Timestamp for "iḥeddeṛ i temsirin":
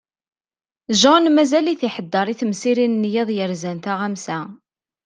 1.87-2.99